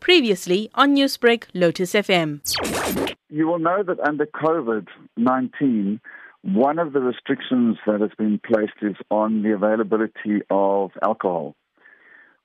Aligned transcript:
Previously 0.00 0.70
on 0.74 0.94
Newsbreak, 0.94 1.44
Lotus 1.54 1.92
FM. 1.92 2.40
You 3.28 3.46
will 3.46 3.58
know 3.58 3.82
that 3.82 4.00
under 4.00 4.26
COVID 4.26 4.88
19, 5.16 6.00
one 6.42 6.78
of 6.78 6.92
the 6.92 7.00
restrictions 7.00 7.76
that 7.86 8.00
has 8.00 8.10
been 8.18 8.40
placed 8.44 8.82
is 8.82 8.96
on 9.10 9.42
the 9.42 9.52
availability 9.52 10.42
of 10.50 10.90
alcohol. 11.02 11.54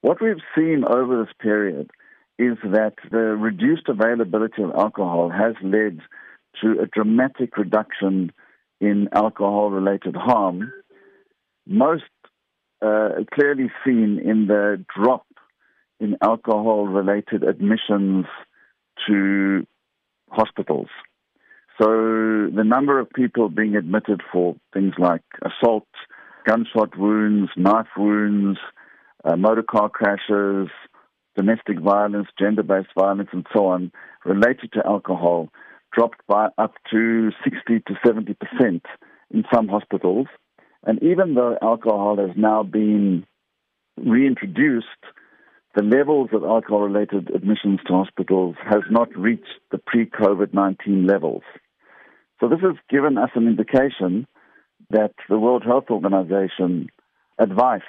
What 0.00 0.20
we've 0.20 0.42
seen 0.54 0.84
over 0.84 1.24
this 1.24 1.32
period 1.40 1.90
is 2.38 2.58
that 2.64 2.94
the 3.10 3.36
reduced 3.36 3.88
availability 3.88 4.62
of 4.62 4.72
alcohol 4.76 5.30
has 5.30 5.54
led 5.62 6.00
to 6.60 6.80
a 6.82 6.86
dramatic 6.86 7.56
reduction 7.56 8.32
in 8.80 9.08
alcohol 9.12 9.70
related 9.70 10.16
harm, 10.16 10.72
most 11.66 12.02
uh, 12.82 13.10
clearly 13.32 13.70
seen 13.84 14.20
in 14.22 14.46
the 14.46 14.84
drop 14.94 15.24
in 16.04 16.16
alcohol 16.22 16.86
related 16.86 17.42
admissions 17.42 18.26
to 19.06 19.66
hospitals. 20.30 20.88
So 21.80 21.86
the 21.86 22.62
number 22.64 23.00
of 23.00 23.10
people 23.10 23.48
being 23.48 23.74
admitted 23.74 24.20
for 24.32 24.56
things 24.72 24.94
like 24.98 25.22
assault, 25.42 25.88
gunshot 26.46 26.96
wounds, 26.96 27.50
knife 27.56 27.88
wounds, 27.96 28.58
uh, 29.24 29.36
motor 29.36 29.64
car 29.64 29.88
crashes, 29.88 30.68
domestic 31.34 31.80
violence, 31.80 32.28
gender 32.38 32.62
based 32.62 32.90
violence, 32.96 33.30
and 33.32 33.46
so 33.52 33.66
on 33.66 33.90
related 34.24 34.70
to 34.74 34.86
alcohol 34.86 35.48
dropped 35.92 36.20
by 36.28 36.48
up 36.58 36.74
to 36.90 37.30
60 37.44 37.80
to 37.86 37.94
70 38.06 38.34
percent 38.34 38.86
in 39.30 39.44
some 39.52 39.68
hospitals. 39.68 40.26
And 40.86 41.02
even 41.02 41.34
though 41.34 41.56
alcohol 41.62 42.18
has 42.18 42.36
now 42.36 42.62
been 42.62 43.24
reintroduced, 43.96 44.86
the 45.74 45.82
levels 45.82 46.30
of 46.32 46.44
alcohol 46.44 46.82
related 46.82 47.30
admissions 47.34 47.80
to 47.86 47.92
hospitals 47.92 48.54
has 48.64 48.82
not 48.90 49.14
reached 49.16 49.60
the 49.72 49.78
pre 49.78 50.06
COVID 50.06 50.54
19 50.54 51.06
levels. 51.06 51.42
So 52.40 52.48
this 52.48 52.60
has 52.60 52.76
given 52.88 53.18
us 53.18 53.30
an 53.34 53.48
indication 53.48 54.26
that 54.90 55.14
the 55.28 55.38
World 55.38 55.64
Health 55.64 55.86
Organization 55.90 56.88
advice 57.38 57.82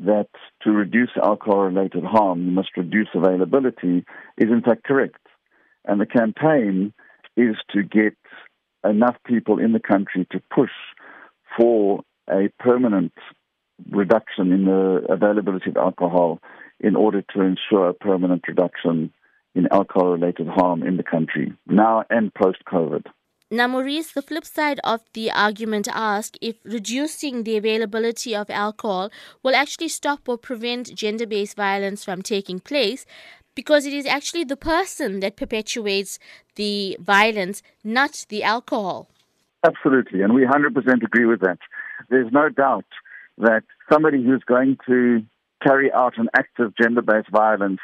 that 0.00 0.28
to 0.62 0.70
reduce 0.70 1.10
alcohol 1.22 1.60
related 1.60 2.04
harm, 2.04 2.44
you 2.44 2.50
must 2.50 2.76
reduce 2.76 3.08
availability, 3.14 4.04
is 4.36 4.50
in 4.50 4.62
fact 4.62 4.84
correct. 4.84 5.26
And 5.86 6.00
the 6.00 6.06
campaign 6.06 6.92
is 7.36 7.56
to 7.70 7.82
get 7.82 8.16
enough 8.84 9.16
people 9.24 9.58
in 9.58 9.72
the 9.72 9.80
country 9.80 10.26
to 10.32 10.42
push 10.54 10.70
for 11.58 12.02
a 12.28 12.50
permanent 12.58 13.12
reduction 13.90 14.52
in 14.52 14.64
the 14.66 15.06
availability 15.08 15.70
of 15.70 15.76
alcohol 15.76 16.40
in 16.80 16.96
order 16.96 17.22
to 17.34 17.40
ensure 17.40 17.88
a 17.88 17.94
permanent 17.94 18.44
reduction 18.46 19.12
in 19.54 19.66
alcohol 19.72 20.12
related 20.12 20.46
harm 20.46 20.82
in 20.82 20.96
the 20.96 21.02
country, 21.02 21.52
now 21.66 22.04
and 22.10 22.32
post 22.34 22.58
COVID. 22.66 23.06
Now, 23.50 23.66
Maurice, 23.66 24.12
the 24.12 24.20
flip 24.20 24.44
side 24.44 24.78
of 24.84 25.00
the 25.14 25.30
argument 25.30 25.88
asks 25.90 26.38
if 26.42 26.56
reducing 26.64 27.44
the 27.44 27.56
availability 27.56 28.36
of 28.36 28.50
alcohol 28.50 29.10
will 29.42 29.56
actually 29.56 29.88
stop 29.88 30.28
or 30.28 30.36
prevent 30.36 30.94
gender 30.94 31.26
based 31.26 31.56
violence 31.56 32.04
from 32.04 32.20
taking 32.20 32.60
place 32.60 33.06
because 33.54 33.86
it 33.86 33.94
is 33.94 34.04
actually 34.06 34.44
the 34.44 34.56
person 34.56 35.20
that 35.20 35.36
perpetuates 35.36 36.18
the 36.56 36.96
violence, 37.00 37.62
not 37.82 38.26
the 38.28 38.42
alcohol. 38.44 39.08
Absolutely, 39.66 40.20
and 40.20 40.34
we 40.34 40.44
100% 40.44 41.02
agree 41.02 41.24
with 41.24 41.40
that. 41.40 41.58
There's 42.10 42.30
no 42.30 42.50
doubt 42.50 42.84
that 43.38 43.64
somebody 43.90 44.22
who's 44.22 44.44
going 44.44 44.76
to 44.86 45.24
carry 45.62 45.92
out 45.92 46.18
an 46.18 46.28
act 46.36 46.60
of 46.60 46.74
gender 46.76 47.02
based 47.02 47.30
violence 47.30 47.80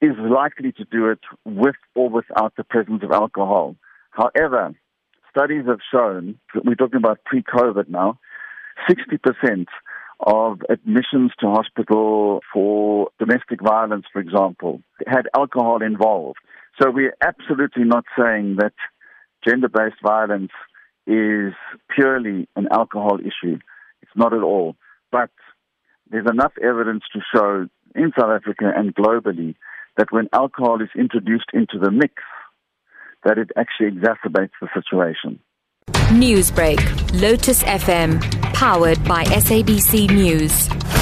is 0.00 0.16
likely 0.18 0.72
to 0.72 0.84
do 0.84 1.08
it 1.08 1.20
with 1.44 1.76
or 1.94 2.08
without 2.08 2.54
the 2.56 2.64
presence 2.64 3.02
of 3.02 3.12
alcohol. 3.12 3.76
However, 4.10 4.74
studies 5.30 5.66
have 5.66 5.80
shown, 5.92 6.38
we're 6.64 6.74
talking 6.74 6.98
about 6.98 7.24
pre 7.24 7.42
COVID 7.42 7.88
now, 7.88 8.18
60% 8.88 9.66
of 10.26 10.60
admissions 10.68 11.32
to 11.40 11.50
hospital 11.50 12.40
for 12.52 13.08
domestic 13.18 13.60
violence, 13.62 14.04
for 14.12 14.20
example, 14.20 14.82
had 15.06 15.28
alcohol 15.36 15.82
involved. 15.82 16.38
So 16.80 16.90
we're 16.90 17.16
absolutely 17.22 17.84
not 17.84 18.04
saying 18.18 18.56
that 18.58 18.72
gender 19.46 19.68
based 19.68 20.00
violence 20.02 20.52
is 21.06 21.52
purely 21.94 22.48
an 22.56 22.68
alcohol 22.70 23.18
issue. 23.18 23.58
It's 24.02 24.12
not 24.14 24.32
at 24.32 24.42
all. 24.42 24.76
But 25.10 25.30
there's 26.10 26.26
enough 26.30 26.52
evidence 26.62 27.04
to 27.12 27.20
show 27.34 27.68
in 27.94 28.12
South 28.18 28.30
Africa 28.30 28.70
and 28.74 28.94
globally 28.94 29.54
that 29.96 30.08
when 30.10 30.28
alcohol 30.32 30.80
is 30.82 30.88
introduced 30.96 31.50
into 31.52 31.78
the 31.78 31.90
mix, 31.90 32.14
that 33.24 33.38
it 33.38 33.50
actually 33.56 33.90
exacerbates 33.90 34.52
the 34.60 34.68
situation. 34.74 35.40
Newsbreak, 36.10 37.20
Lotus 37.20 37.62
FM, 37.62 38.20
powered 38.54 39.02
by 39.04 39.24
SABC 39.24 40.10
News. 40.10 40.99